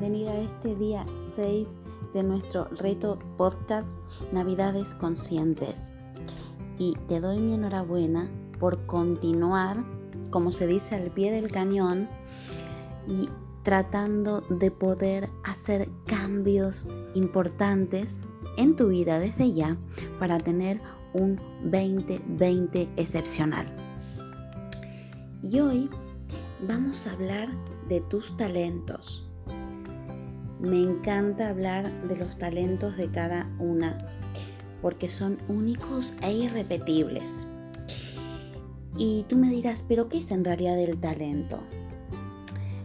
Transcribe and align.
bienvenida 0.00 0.32
a 0.32 0.40
este 0.40 0.74
día 0.76 1.04
6 1.36 1.68
de 2.14 2.22
nuestro 2.22 2.64
reto 2.70 3.18
podcast 3.36 3.86
Navidades 4.32 4.94
Conscientes. 4.94 5.90
Y 6.78 6.94
te 7.06 7.20
doy 7.20 7.38
mi 7.38 7.52
enhorabuena 7.52 8.26
por 8.58 8.86
continuar, 8.86 9.84
como 10.30 10.52
se 10.52 10.66
dice, 10.66 10.94
al 10.94 11.10
pie 11.10 11.30
del 11.32 11.52
cañón 11.52 12.08
y 13.06 13.28
tratando 13.62 14.40
de 14.48 14.70
poder 14.70 15.28
hacer 15.44 15.90
cambios 16.06 16.86
importantes 17.12 18.22
en 18.56 18.76
tu 18.76 18.88
vida 18.88 19.18
desde 19.18 19.52
ya 19.52 19.76
para 20.18 20.38
tener 20.38 20.80
un 21.12 21.38
2020 21.64 22.88
excepcional. 22.96 23.66
Y 25.42 25.60
hoy 25.60 25.90
vamos 26.66 27.06
a 27.06 27.12
hablar 27.12 27.50
de 27.86 28.00
tus 28.00 28.34
talentos. 28.38 29.29
Me 30.60 30.82
encanta 30.82 31.48
hablar 31.48 31.90
de 32.06 32.16
los 32.16 32.36
talentos 32.36 32.96
de 32.96 33.10
cada 33.10 33.48
una 33.58 34.06
porque 34.82 35.08
son 35.08 35.38
únicos 35.48 36.14
e 36.22 36.32
irrepetibles. 36.32 37.46
Y 38.96 39.24
tú 39.28 39.36
me 39.36 39.48
dirás, 39.48 39.84
pero 39.86 40.08
¿qué 40.08 40.18
es 40.18 40.30
en 40.30 40.44
realidad 40.44 40.78
el 40.78 40.98
talento? 40.98 41.58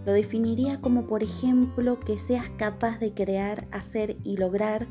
Lo 0.05 0.13
definiría 0.13 0.79
como, 0.79 1.07
por 1.07 1.23
ejemplo, 1.23 1.99
que 1.99 2.17
seas 2.19 2.49
capaz 2.57 2.99
de 2.99 3.13
crear, 3.13 3.67
hacer 3.71 4.17
y 4.23 4.37
lograr 4.37 4.87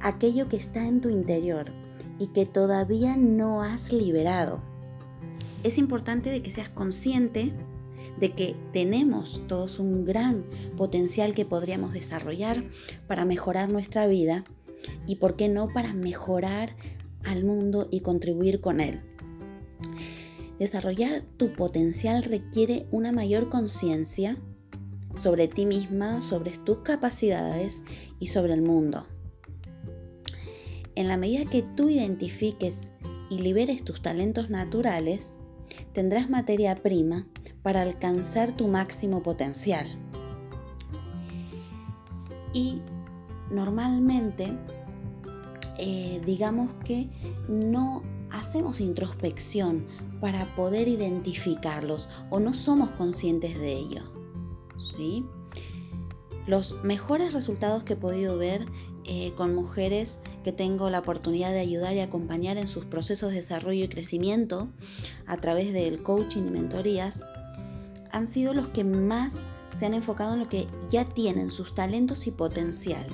aquello 0.00 0.48
que 0.48 0.56
está 0.56 0.86
en 0.86 1.00
tu 1.00 1.08
interior 1.08 1.72
y 2.18 2.28
que 2.28 2.44
todavía 2.44 3.16
no 3.16 3.62
has 3.62 3.92
liberado. 3.92 4.60
Es 5.62 5.78
importante 5.78 6.30
de 6.30 6.42
que 6.42 6.50
seas 6.50 6.68
consciente 6.68 7.52
de 8.18 8.32
que 8.32 8.56
tenemos 8.72 9.42
todos 9.48 9.78
un 9.78 10.04
gran 10.04 10.44
potencial 10.76 11.34
que 11.34 11.44
podríamos 11.44 11.92
desarrollar 11.92 12.64
para 13.06 13.24
mejorar 13.24 13.68
nuestra 13.68 14.06
vida 14.06 14.44
y, 15.06 15.16
por 15.16 15.36
qué 15.36 15.48
no, 15.48 15.68
para 15.72 15.94
mejorar 15.94 16.76
al 17.24 17.44
mundo 17.44 17.88
y 17.90 18.00
contribuir 18.00 18.60
con 18.60 18.80
él. 18.80 19.00
Desarrollar 20.58 21.22
tu 21.36 21.52
potencial 21.52 22.22
requiere 22.22 22.86
una 22.90 23.10
mayor 23.10 23.48
conciencia 23.48 24.36
sobre 25.16 25.48
ti 25.48 25.66
misma, 25.66 26.22
sobre 26.22 26.52
tus 26.52 26.78
capacidades 26.78 27.82
y 28.20 28.28
sobre 28.28 28.54
el 28.54 28.62
mundo. 28.62 29.06
En 30.94 31.08
la 31.08 31.16
medida 31.16 31.50
que 31.50 31.62
tú 31.62 31.88
identifiques 31.88 32.90
y 33.30 33.38
liberes 33.38 33.82
tus 33.82 34.00
talentos 34.00 34.48
naturales, 34.48 35.38
tendrás 35.92 36.30
materia 36.30 36.74
prima 36.76 37.26
para 37.62 37.82
alcanzar 37.82 38.56
tu 38.56 38.68
máximo 38.68 39.22
potencial. 39.22 39.86
Y 42.52 42.80
normalmente, 43.50 44.52
eh, 45.78 46.20
digamos 46.24 46.70
que 46.84 47.08
no 47.48 48.02
hacemos 48.30 48.80
introspección 48.80 49.86
para 50.20 50.54
poder 50.56 50.88
identificarlos 50.88 52.08
o 52.30 52.40
no 52.40 52.54
somos 52.54 52.90
conscientes 52.90 53.58
de 53.58 53.72
ello. 53.72 54.02
¿sí? 54.78 55.24
Los 56.46 56.82
mejores 56.82 57.32
resultados 57.32 57.84
que 57.84 57.94
he 57.94 57.96
podido 57.96 58.36
ver 58.36 58.66
eh, 59.04 59.32
con 59.36 59.54
mujeres 59.54 60.20
que 60.44 60.52
tengo 60.52 60.90
la 60.90 61.00
oportunidad 61.00 61.50
de 61.50 61.58
ayudar 61.58 61.94
y 61.94 62.00
acompañar 62.00 62.58
en 62.58 62.68
sus 62.68 62.84
procesos 62.84 63.30
de 63.30 63.36
desarrollo 63.36 63.84
y 63.84 63.88
crecimiento 63.88 64.68
a 65.26 65.38
través 65.38 65.72
del 65.72 66.02
coaching 66.04 66.42
y 66.46 66.50
mentorías 66.50 67.24
han 68.12 68.28
sido 68.28 68.54
los 68.54 68.68
que 68.68 68.84
más 68.84 69.38
se 69.76 69.86
han 69.86 69.94
enfocado 69.94 70.34
en 70.34 70.40
lo 70.40 70.48
que 70.48 70.68
ya 70.88 71.04
tienen, 71.04 71.50
sus 71.50 71.74
talentos 71.74 72.28
y 72.28 72.30
potencial. 72.30 73.04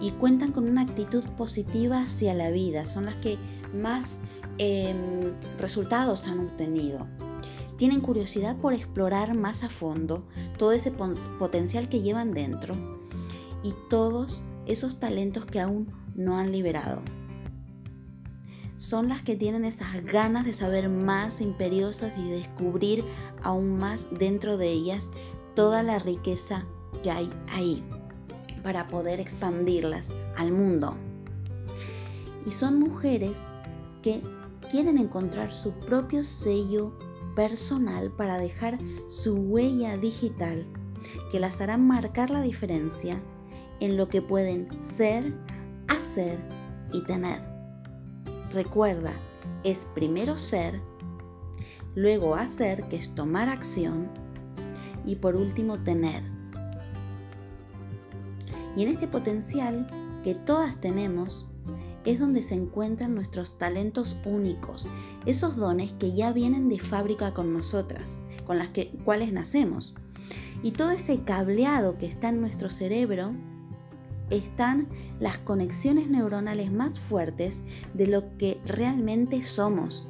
Y 0.00 0.12
cuentan 0.12 0.52
con 0.52 0.68
una 0.68 0.82
actitud 0.82 1.24
positiva 1.36 2.00
hacia 2.00 2.32
la 2.32 2.50
vida. 2.50 2.86
Son 2.86 3.04
las 3.04 3.16
que 3.16 3.36
más 3.74 4.16
em, 4.56 5.34
resultados 5.58 6.26
han 6.28 6.38
obtenido. 6.38 7.06
Tienen 7.76 8.00
curiosidad 8.00 8.56
por 8.56 8.72
explorar 8.72 9.34
más 9.34 9.64
a 9.64 9.68
fondo 9.68 10.24
todo 10.58 10.72
ese 10.72 10.92
potencial 10.92 11.90
que 11.90 12.00
llevan 12.00 12.32
dentro 12.32 12.74
y 13.62 13.74
todos 13.90 14.42
esos 14.66 14.98
talentos 14.98 15.44
que 15.44 15.60
aún 15.60 16.05
no 16.16 16.36
han 16.36 16.50
liberado 16.50 17.02
son 18.76 19.08
las 19.08 19.22
que 19.22 19.36
tienen 19.36 19.64
esas 19.64 20.04
ganas 20.04 20.44
de 20.44 20.52
saber 20.52 20.88
más 20.88 21.40
imperiosas 21.40 22.12
y 22.18 22.30
descubrir 22.30 23.04
aún 23.42 23.78
más 23.78 24.08
dentro 24.10 24.56
de 24.56 24.68
ellas 24.68 25.10
toda 25.54 25.82
la 25.82 25.98
riqueza 25.98 26.66
que 27.02 27.10
hay 27.10 27.30
ahí 27.48 27.82
para 28.62 28.88
poder 28.88 29.20
expandirlas 29.20 30.14
al 30.36 30.52
mundo. 30.52 30.96
Y 32.44 32.50
son 32.50 32.78
mujeres 32.78 33.46
que 34.02 34.20
quieren 34.70 34.98
encontrar 34.98 35.50
su 35.50 35.72
propio 35.72 36.22
sello 36.22 36.98
personal 37.34 38.10
para 38.10 38.38
dejar 38.38 38.78
su 39.10 39.34
huella 39.34 39.96
digital 39.96 40.66
que 41.30 41.40
las 41.40 41.60
hará 41.60 41.76
marcar 41.76 42.30
la 42.30 42.42
diferencia 42.42 43.20
en 43.80 43.96
lo 43.96 44.08
que 44.08 44.22
pueden 44.22 44.68
ser, 44.82 45.32
hacer 45.88 46.38
y 46.92 47.02
tener. 47.04 47.40
Recuerda, 48.52 49.12
es 49.64 49.86
primero 49.94 50.36
ser, 50.36 50.80
luego 51.94 52.34
hacer, 52.34 52.88
que 52.88 52.96
es 52.96 53.14
tomar 53.14 53.48
acción, 53.48 54.08
y 55.04 55.16
por 55.16 55.36
último 55.36 55.78
tener. 55.78 56.22
Y 58.76 58.82
en 58.82 58.88
este 58.88 59.08
potencial 59.08 59.88
que 60.22 60.34
todas 60.34 60.80
tenemos, 60.80 61.48
es 62.04 62.20
donde 62.20 62.42
se 62.42 62.54
encuentran 62.54 63.14
nuestros 63.14 63.58
talentos 63.58 64.16
únicos, 64.24 64.88
esos 65.26 65.56
dones 65.56 65.92
que 65.92 66.14
ya 66.14 66.32
vienen 66.32 66.68
de 66.68 66.78
fábrica 66.78 67.34
con 67.34 67.52
nosotras, 67.52 68.20
con 68.46 68.58
las 68.58 68.68
que, 68.68 68.90
cuales 69.04 69.32
nacemos. 69.32 69.94
Y 70.62 70.70
todo 70.70 70.92
ese 70.92 71.22
cableado 71.24 71.98
que 71.98 72.06
está 72.06 72.28
en 72.28 72.40
nuestro 72.40 72.70
cerebro 72.70 73.34
están 74.30 74.88
las 75.20 75.38
conexiones 75.38 76.08
neuronales 76.08 76.72
más 76.72 76.98
fuertes 76.98 77.62
de 77.94 78.06
lo 78.06 78.36
que 78.36 78.60
realmente 78.66 79.42
somos. 79.42 80.08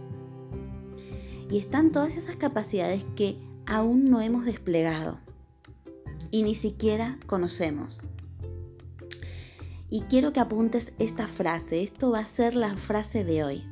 Y 1.50 1.58
están 1.58 1.92
todas 1.92 2.16
esas 2.16 2.36
capacidades 2.36 3.04
que 3.14 3.38
aún 3.66 4.04
no 4.04 4.20
hemos 4.20 4.44
desplegado 4.44 5.18
y 6.30 6.42
ni 6.42 6.54
siquiera 6.54 7.18
conocemos. 7.26 8.02
Y 9.88 10.02
quiero 10.02 10.32
que 10.32 10.40
apuntes 10.40 10.92
esta 10.98 11.28
frase, 11.28 11.82
esto 11.82 12.10
va 12.10 12.18
a 12.18 12.26
ser 12.26 12.56
la 12.56 12.76
frase 12.76 13.24
de 13.24 13.44
hoy. 13.44 13.64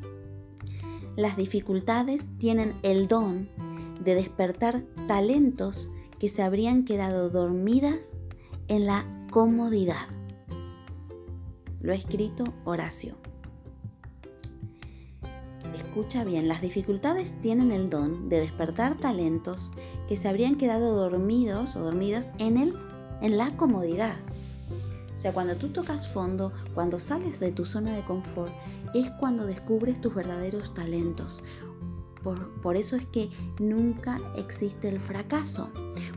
Las 1.17 1.37
dificultades 1.37 2.29
tienen 2.39 2.75
el 2.83 3.09
don 3.09 3.49
de 4.01 4.15
despertar 4.15 4.83
talentos 5.09 5.91
que 6.19 6.29
se 6.29 6.43
habrían 6.43 6.85
quedado 6.85 7.31
dormidas 7.31 8.17
en 8.69 8.87
la 8.87 9.05
comodidad. 9.31 10.14
Lo 11.85 11.93
ha 11.93 11.97
escrito 11.97 12.55
Horacio. 12.65 13.15
Escucha 15.77 16.25
bien, 16.25 16.49
las 16.49 16.63
dificultades 16.63 17.39
tienen 17.43 17.73
el 17.73 17.91
don 17.91 18.31
de 18.31 18.41
despertar 18.41 18.97
talentos 18.97 19.71
que 20.09 20.17
se 20.17 20.27
habrían 20.27 20.57
quedado 20.57 20.95
dormidos 20.95 21.77
o 21.77 21.81
dormidas 21.81 22.33
en, 22.39 22.57
el, 22.57 22.75
en 23.21 23.37
la 23.37 23.55
comodidad. 23.59 24.17
O 25.15 25.19
sea, 25.19 25.35
cuando 25.35 25.57
tú 25.57 25.75
tocas 25.75 26.09
fondo, 26.09 26.55
cuando 26.73 26.99
sales 26.99 27.39
de 27.39 27.53
tu 27.53 27.67
zona 27.67 27.95
de 27.95 28.03
confort, 28.03 28.55
es 28.95 29.11
cuando 29.21 29.45
descubres 29.45 30.01
tus 30.01 30.15
verdaderos 30.15 30.73
talentos. 30.73 31.43
Por, 32.23 32.63
por, 32.63 32.79
eso 32.79 32.97
es 32.97 33.05
que 33.05 33.29
nunca 33.61 34.23
existe 34.39 34.89
el 34.89 35.01
fracaso, 35.01 35.69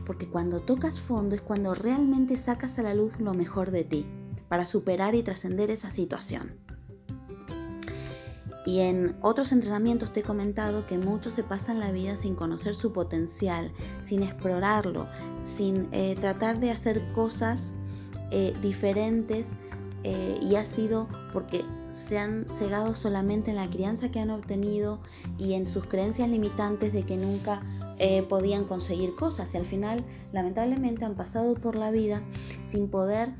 porque 0.06 0.30
cuando 0.30 0.60
tocas 0.60 0.98
fondo 0.98 1.34
es 1.34 1.42
cuando 1.42 1.74
realmente 1.74 2.38
sacas 2.38 2.78
a 2.78 2.82
la 2.82 2.94
luz 2.94 3.20
lo 3.20 3.34
mejor 3.34 3.70
de 3.70 3.84
ti 3.84 4.06
para 4.48 4.66
superar 4.66 5.14
y 5.14 5.22
trascender 5.22 5.70
esa 5.70 5.90
situación. 5.90 6.68
Y 8.68 8.80
en 8.80 9.16
otros 9.22 9.52
entrenamientos 9.52 10.12
te 10.12 10.20
he 10.20 10.22
comentado 10.22 10.86
que 10.86 10.98
muchos 10.98 11.32
se 11.32 11.42
pasan 11.42 11.80
la 11.80 11.90
vida 11.90 12.16
sin 12.16 12.34
conocer 12.34 12.74
su 12.74 12.92
potencial, 12.92 13.72
sin 14.02 14.22
explorarlo, 14.22 15.08
sin 15.42 15.88
eh, 15.90 16.16
tratar 16.20 16.60
de 16.60 16.70
hacer 16.70 17.14
cosas 17.14 17.72
eh, 18.30 18.54
diferentes 18.60 19.54
eh, 20.04 20.38
y 20.42 20.56
ha 20.56 20.66
sido 20.66 21.08
porque 21.32 21.64
se 21.88 22.18
han 22.18 22.44
cegado 22.50 22.94
solamente 22.94 23.52
en 23.52 23.56
la 23.56 23.70
crianza 23.70 24.10
que 24.10 24.20
han 24.20 24.28
obtenido 24.28 25.00
y 25.38 25.54
en 25.54 25.64
sus 25.64 25.86
creencias 25.86 26.28
limitantes 26.28 26.92
de 26.92 27.06
que 27.06 27.16
nunca 27.16 27.62
podían 28.28 28.62
conseguir 28.62 29.16
cosas 29.16 29.52
y 29.54 29.56
al 29.56 29.66
final 29.66 30.04
lamentablemente 30.30 31.04
han 31.04 31.16
pasado 31.16 31.54
por 31.56 31.74
la 31.74 31.90
vida 31.90 32.22
sin 32.64 32.88
poder 32.88 33.34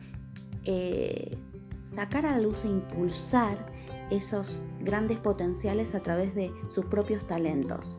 eh, 0.64 1.38
sacar 1.84 2.26
a 2.26 2.38
luz 2.38 2.64
e 2.64 2.69
impulsar 2.69 3.72
esos 4.10 4.62
grandes 4.81 5.19
potenciales 5.19 5.94
a 5.94 6.00
través 6.00 6.34
de 6.34 6.52
sus 6.69 6.87
propios 6.87 7.26
talentos. 7.26 7.99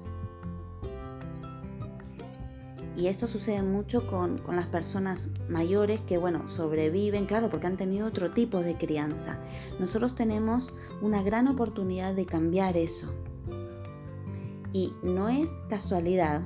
y 3.00 3.08
esto 3.08 3.28
sucede 3.28 3.64
mucho 3.64 4.06
con, 4.08 4.42
las 4.52 4.68
personas 4.68 5.30
mayores 5.48 6.02
que, 6.02 6.18
bueno, 6.18 6.50
sobreviven, 6.50 7.28
claro, 7.28 7.50
porque 7.50 7.68
han 7.68 7.78
tenido 7.78 8.06
otro 8.06 8.32
tipo 8.32 8.60
de 8.60 8.78
crianza. 8.78 9.40
Nosotros 9.80 10.16
tenemos 10.16 10.74
una 11.02 11.24
gran 11.24 11.48
oportunidad 11.48 12.14
de 12.14 12.26
cambiar 12.26 12.76
eso. 12.76 13.14
Y 14.74 14.94
no 15.02 15.30
es 15.30 15.58
casualidad 15.70 16.42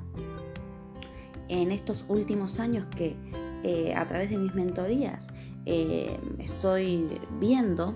en 1.49 1.71
estos 1.71 2.05
últimos 2.07 2.59
años 2.59 2.85
que 2.95 3.15
eh, 3.63 3.95
a 3.95 4.05
través 4.05 4.29
de 4.29 4.37
mis 4.37 4.53
mentorías 4.53 5.29
eh, 5.65 6.19
estoy 6.39 7.07
viendo 7.39 7.95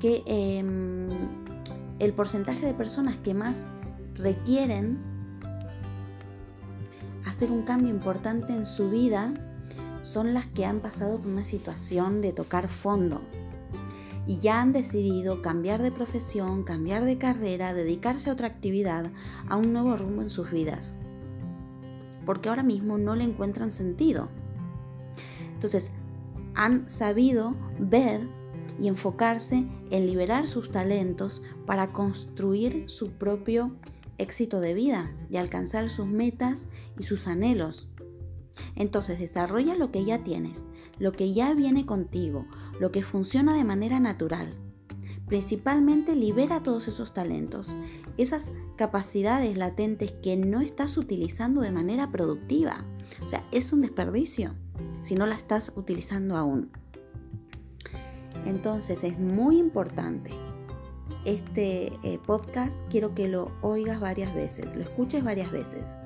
que 0.00 0.22
em, 0.26 1.08
el 1.98 2.12
porcentaje 2.12 2.66
de 2.66 2.74
personas 2.74 3.16
que 3.16 3.34
más 3.34 3.64
requieren 4.14 4.98
hacer 7.24 7.50
un 7.50 7.62
cambio 7.62 7.90
importante 7.90 8.52
en 8.52 8.64
su 8.64 8.90
vida 8.90 9.32
son 10.02 10.34
las 10.34 10.46
que 10.46 10.64
han 10.64 10.80
pasado 10.80 11.18
por 11.18 11.28
una 11.30 11.44
situación 11.44 12.20
de 12.20 12.32
tocar 12.32 12.68
fondo 12.68 13.20
y 14.28 14.40
ya 14.40 14.60
han 14.60 14.72
decidido 14.72 15.40
cambiar 15.40 15.82
de 15.82 15.90
profesión, 15.90 16.62
cambiar 16.62 17.04
de 17.04 17.16
carrera, 17.16 17.72
dedicarse 17.72 18.28
a 18.28 18.34
otra 18.34 18.46
actividad, 18.46 19.10
a 19.48 19.56
un 19.56 19.72
nuevo 19.72 19.96
rumbo 19.96 20.20
en 20.20 20.28
sus 20.28 20.50
vidas. 20.50 20.98
Porque 22.26 22.50
ahora 22.50 22.62
mismo 22.62 22.98
no 22.98 23.16
le 23.16 23.24
encuentran 23.24 23.70
sentido. 23.70 24.28
Entonces, 25.54 25.92
han 26.58 26.88
sabido 26.88 27.54
ver 27.78 28.28
y 28.80 28.88
enfocarse 28.88 29.64
en 29.90 30.06
liberar 30.06 30.48
sus 30.48 30.72
talentos 30.72 31.40
para 31.66 31.92
construir 31.92 32.90
su 32.90 33.12
propio 33.12 33.76
éxito 34.18 34.58
de 34.58 34.74
vida 34.74 35.14
y 35.30 35.36
alcanzar 35.36 35.88
sus 35.88 36.08
metas 36.08 36.68
y 36.98 37.04
sus 37.04 37.28
anhelos. 37.28 37.88
Entonces 38.74 39.20
desarrolla 39.20 39.76
lo 39.76 39.92
que 39.92 40.04
ya 40.04 40.24
tienes, 40.24 40.66
lo 40.98 41.12
que 41.12 41.32
ya 41.32 41.54
viene 41.54 41.86
contigo, 41.86 42.44
lo 42.80 42.90
que 42.90 43.04
funciona 43.04 43.56
de 43.56 43.62
manera 43.62 44.00
natural. 44.00 44.52
Principalmente 45.28 46.16
libera 46.16 46.64
todos 46.64 46.88
esos 46.88 47.14
talentos, 47.14 47.76
esas 48.16 48.50
capacidades 48.76 49.56
latentes 49.56 50.10
que 50.10 50.36
no 50.36 50.60
estás 50.60 50.96
utilizando 50.96 51.60
de 51.60 51.70
manera 51.70 52.10
productiva. 52.10 52.84
O 53.22 53.26
sea, 53.26 53.46
es 53.52 53.72
un 53.72 53.82
desperdicio 53.82 54.56
si 55.00 55.14
no 55.14 55.26
la 55.26 55.34
estás 55.34 55.72
utilizando 55.76 56.36
aún. 56.36 56.70
Entonces 58.44 59.04
es 59.04 59.18
muy 59.18 59.58
importante 59.58 60.30
este 61.24 61.92
eh, 62.02 62.18
podcast, 62.24 62.86
quiero 62.88 63.14
que 63.14 63.28
lo 63.28 63.52
oigas 63.60 64.00
varias 64.00 64.34
veces, 64.34 64.74
lo 64.76 64.82
escuches 64.82 65.24
varias 65.24 65.50
veces. 65.50 65.96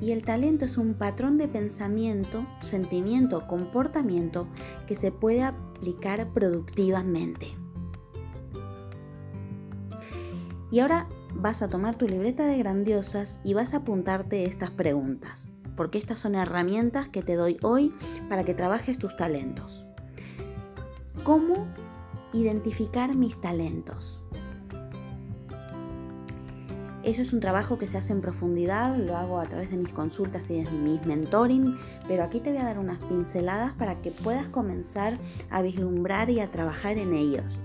Y 0.00 0.12
el 0.12 0.22
talento 0.22 0.66
es 0.66 0.76
un 0.76 0.94
patrón 0.94 1.38
de 1.38 1.48
pensamiento, 1.48 2.46
sentimiento, 2.60 3.46
comportamiento 3.46 4.48
que 4.86 4.94
se 4.94 5.10
puede 5.10 5.42
aplicar 5.42 6.28
productivamente. 6.32 7.48
Y 10.70 10.80
ahora 10.80 11.08
vas 11.34 11.62
a 11.62 11.68
tomar 11.68 11.96
tu 11.96 12.06
libreta 12.06 12.46
de 12.46 12.58
grandiosas 12.58 13.40
y 13.44 13.54
vas 13.54 13.74
a 13.74 13.78
apuntarte 13.78 14.44
estas 14.44 14.70
preguntas, 14.70 15.52
porque 15.76 15.98
estas 15.98 16.18
son 16.18 16.34
herramientas 16.34 17.08
que 17.08 17.22
te 17.22 17.34
doy 17.34 17.58
hoy 17.62 17.94
para 18.28 18.44
que 18.44 18.54
trabajes 18.54 18.98
tus 18.98 19.16
talentos. 19.16 19.84
¿Cómo 21.22 21.66
identificar 22.32 23.14
mis 23.14 23.40
talentos? 23.40 24.22
Eso 27.04 27.20
es 27.20 27.34
un 27.34 27.40
trabajo 27.40 27.76
que 27.76 27.86
se 27.86 27.98
hace 27.98 28.14
en 28.14 28.22
profundidad, 28.22 28.96
lo 28.96 29.14
hago 29.14 29.38
a 29.38 29.46
través 29.46 29.70
de 29.70 29.76
mis 29.76 29.92
consultas 29.92 30.48
y 30.48 30.62
de 30.62 30.70
mis 30.70 31.04
mentoring, 31.04 31.76
pero 32.08 32.24
aquí 32.24 32.40
te 32.40 32.50
voy 32.50 32.60
a 32.60 32.64
dar 32.64 32.78
unas 32.78 32.98
pinceladas 32.98 33.74
para 33.74 34.00
que 34.00 34.10
puedas 34.10 34.48
comenzar 34.48 35.18
a 35.50 35.60
vislumbrar 35.60 36.30
y 36.30 36.40
a 36.40 36.50
trabajar 36.50 36.96
en 36.96 37.12
ellos. 37.12 37.58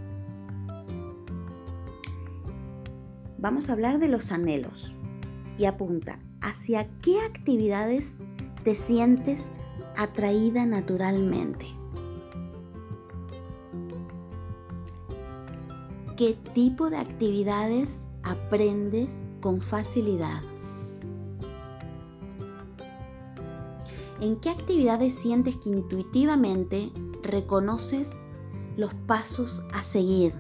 Vamos 3.38 3.70
a 3.70 3.74
hablar 3.74 4.00
de 4.00 4.10
los 4.10 4.34
anhelos 4.34 4.96
y 5.58 5.64
apunta, 5.64 6.20
¿hacia 6.42 6.88
qué 7.02 7.22
actividades 7.22 8.18
te 8.64 8.76
sientes 8.76 9.52
atraída 9.98 10.66
naturalmente? 10.66 11.80
qué 16.20 16.34
tipo 16.54 16.90
de 16.90 16.98
actividades 16.98 18.06
aprendes 18.24 19.22
con 19.40 19.62
facilidad. 19.62 20.42
¿En 24.20 24.36
qué 24.42 24.50
actividades 24.50 25.14
sientes 25.14 25.56
que 25.56 25.70
intuitivamente 25.70 26.92
reconoces 27.24 28.18
los 28.76 28.94
pasos 28.94 29.64
a 29.72 29.82
seguir? 29.82 30.34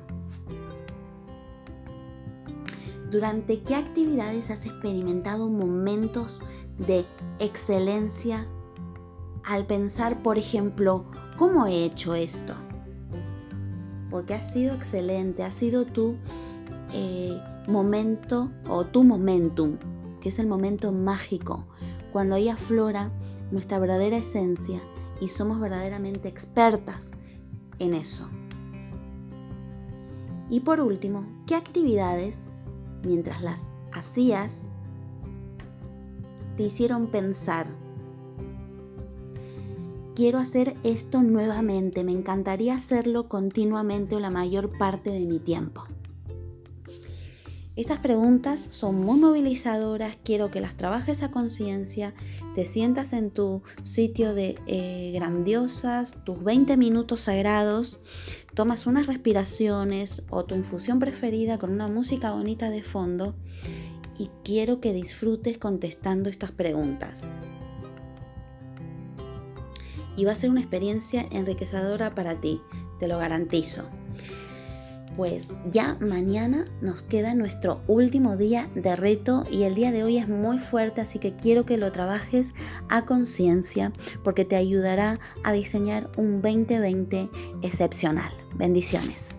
¿Durante 3.09 3.61
qué 3.63 3.75
actividades 3.75 4.51
has 4.51 4.65
experimentado 4.65 5.49
momentos 5.49 6.41
de 6.77 7.05
excelencia 7.39 8.45
al 9.43 9.65
pensar, 9.65 10.21
por 10.21 10.37
ejemplo, 10.37 11.05
¿cómo 11.37 11.65
he 11.65 11.85
hecho 11.85 12.13
esto? 12.13 12.53
porque 14.09 14.33
ha 14.33 14.43
sido 14.43 14.73
excelente, 14.73 15.43
ha 15.43 15.51
sido 15.51 15.85
tu 15.85 16.15
eh, 16.93 17.39
momento 17.67 18.51
o 18.67 18.85
tu 18.85 19.03
momentum, 19.03 19.77
que 20.21 20.29
es 20.29 20.39
el 20.39 20.47
momento 20.47 20.91
mágico, 20.91 21.67
cuando 22.11 22.35
ahí 22.35 22.49
aflora 22.49 23.11
nuestra 23.51 23.79
verdadera 23.79 24.17
esencia 24.17 24.81
y 25.21 25.27
somos 25.27 25.59
verdaderamente 25.59 26.27
expertas 26.27 27.11
en 27.77 27.93
eso. 27.93 28.29
Y 30.49 30.61
por 30.61 30.81
último, 30.81 31.25
¿qué 31.45 31.55
actividades, 31.55 32.49
mientras 33.03 33.41
las 33.41 33.71
hacías, 33.91 34.71
te 36.57 36.63
hicieron 36.63 37.07
pensar 37.07 37.67
quiero 40.19 40.37
hacer 40.37 40.75
esto 40.83 41.23
nuevamente, 41.23 42.03
me 42.03 42.11
encantaría 42.11 42.75
hacerlo 42.75 43.29
continuamente 43.29 44.17
o 44.17 44.19
la 44.19 44.29
mayor 44.29 44.77
parte 44.77 45.11
de 45.11 45.21
mi 45.21 45.39
tiempo. 45.39 45.85
Estas 47.79 47.99
preguntas 47.99 48.67
son 48.71 48.99
muy 48.99 49.17
movilizadoras, 49.17 50.17
quiero 50.25 50.51
que 50.51 50.59
las 50.59 50.75
trabajes 50.75 51.23
a 51.23 51.31
conciencia, 51.31 52.13
te 52.53 52.65
sientas 52.65 53.13
en 53.13 53.31
tu 53.31 53.63
sitio 53.83 54.33
de 54.33 54.57
eh, 54.67 55.13
grandiosas, 55.15 56.25
tus 56.25 56.43
20 56.43 56.75
minutos 56.75 57.21
sagrados, 57.21 58.01
tomas 58.53 58.85
unas 58.85 59.07
respiraciones 59.07 60.23
o 60.29 60.43
tu 60.43 60.55
infusión 60.55 60.99
preferida 60.99 61.57
con 61.57 61.71
una 61.71 61.87
música 61.87 62.31
bonita 62.31 62.69
de 62.69 62.83
fondo 62.83 63.33
y 64.17 64.29
quiero 64.43 64.81
que 64.81 64.91
disfrutes 64.91 65.57
contestando 65.57 66.29
estas 66.29 66.51
preguntas 66.51 67.21
y 70.17 70.25
va 70.25 70.33
a 70.33 70.35
ser 70.35 70.49
una 70.49 70.59
experiencia 70.59 71.25
enriquecedora 71.31 72.13
para 72.13 72.41
ti, 72.41 72.59
te 72.99 73.07
lo 73.07 73.19
garantizo. 73.19 73.87
Pues 75.15 75.49
ya 75.69 75.97
mañana 75.99 76.67
nos 76.81 77.01
queda 77.01 77.33
nuestro 77.33 77.81
último 77.87 78.37
día 78.37 78.69
de 78.75 78.95
reto 78.95 79.45
y 79.51 79.63
el 79.63 79.75
día 79.75 79.91
de 79.91 80.03
hoy 80.03 80.17
es 80.17 80.27
muy 80.27 80.59
fuerte, 80.59 81.01
así 81.01 81.19
que 81.19 81.35
quiero 81.35 81.65
que 81.65 81.77
lo 81.77 81.91
trabajes 81.91 82.51
a 82.89 83.05
conciencia 83.05 83.91
porque 84.23 84.45
te 84.45 84.55
ayudará 84.55 85.19
a 85.43 85.51
diseñar 85.51 86.09
un 86.17 86.41
2020 86.41 87.29
excepcional. 87.61 88.31
Bendiciones. 88.55 89.38